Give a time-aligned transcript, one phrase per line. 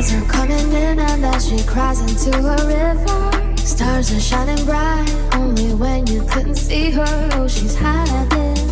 [0.00, 5.06] clouds are coming in, and as she cries into a river, stars are shining bright.
[5.34, 8.69] Only when you couldn't see her, oh, she's hiding.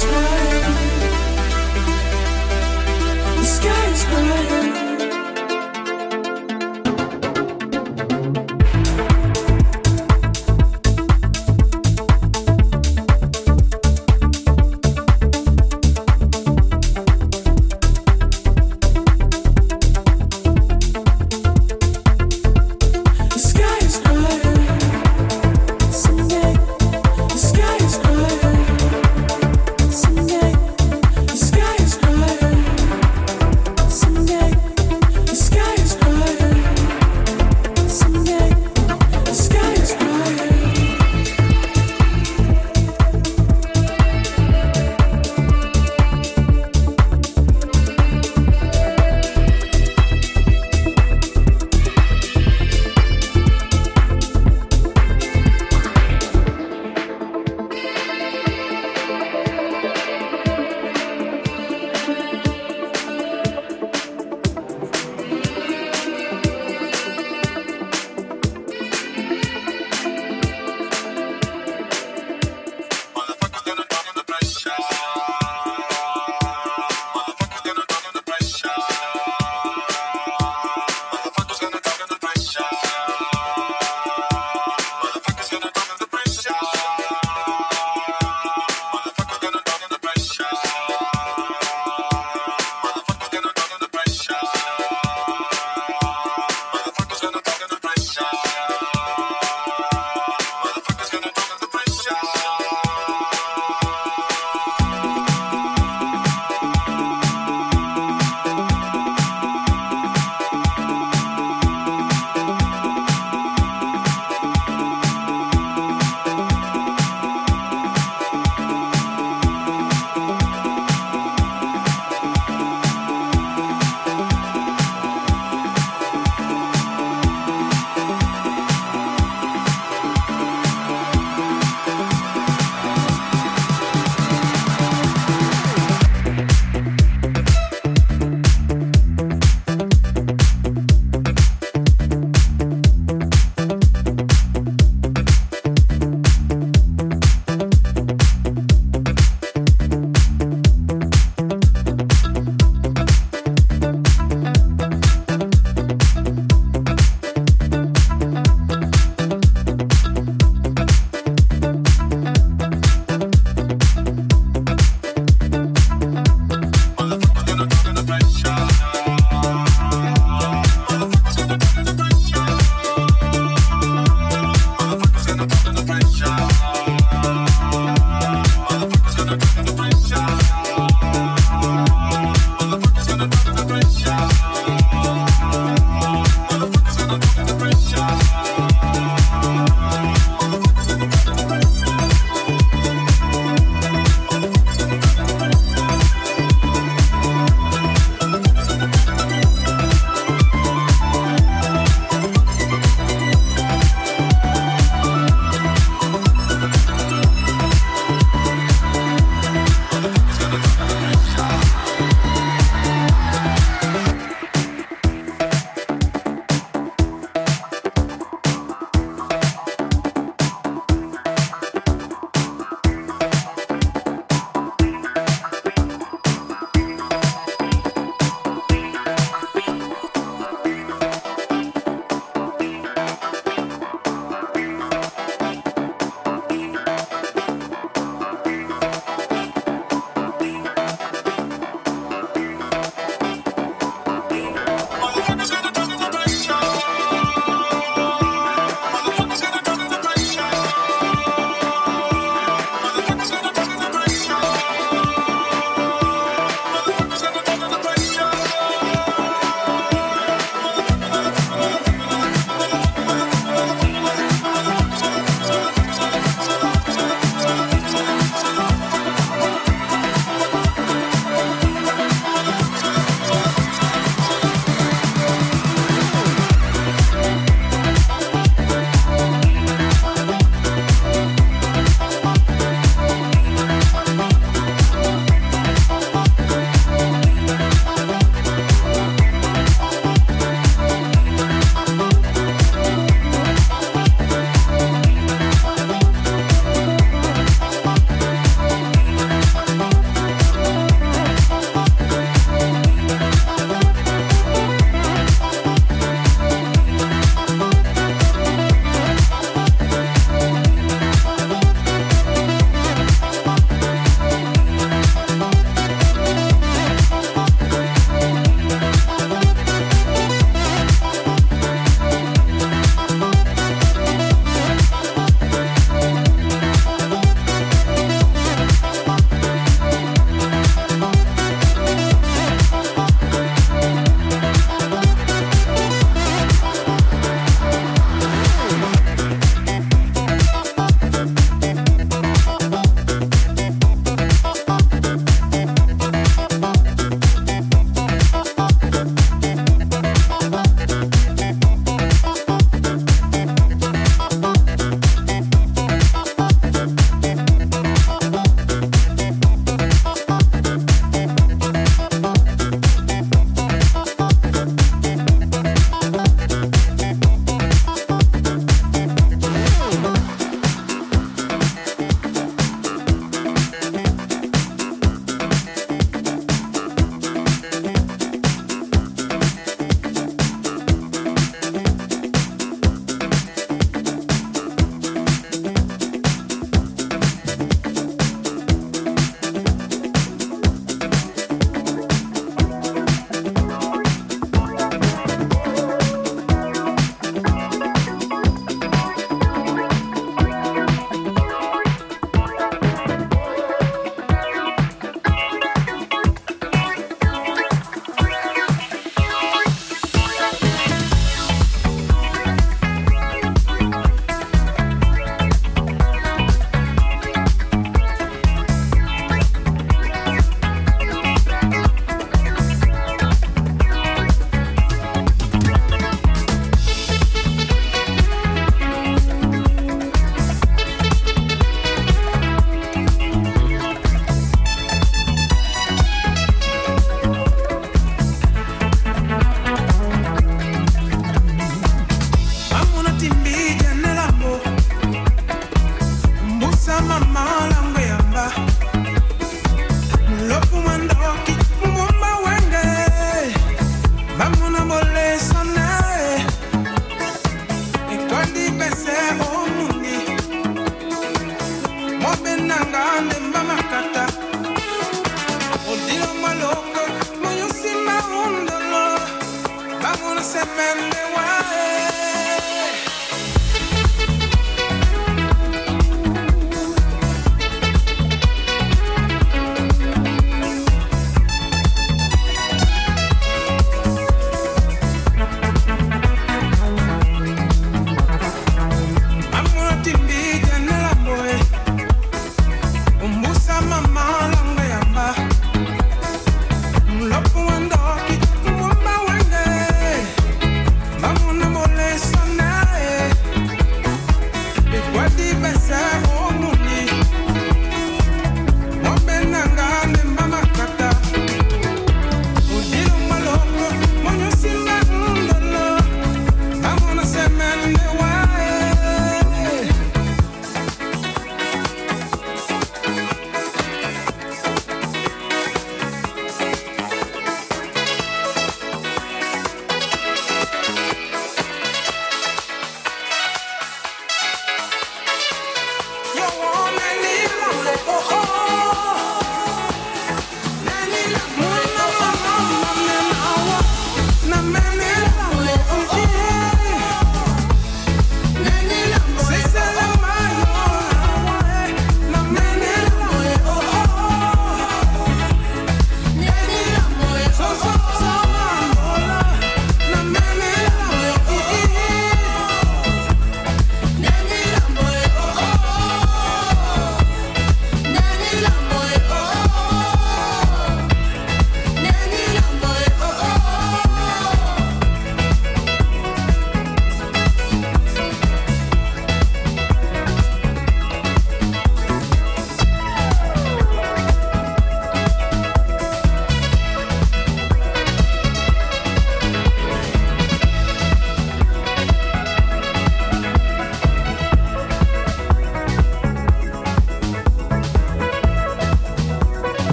[0.00, 0.29] Christmas.